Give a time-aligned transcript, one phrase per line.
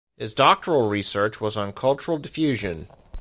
[0.17, 2.87] His doctoral research was on cultural diffusion.